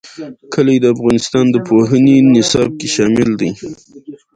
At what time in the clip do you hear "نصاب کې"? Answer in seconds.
2.35-2.87